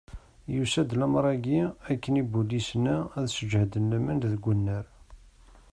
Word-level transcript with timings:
Yusa-d 0.55 0.91
lamer-agi 0.99 1.61
akken 1.91 2.19
ibulisen-a, 2.21 2.97
ad 3.19 3.25
sǧehden 3.35 3.89
laman 3.91 4.17
deg 4.23 4.45
unnar. 4.51 4.85